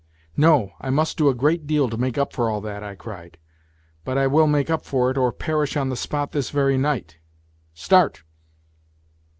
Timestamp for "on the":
5.77-5.95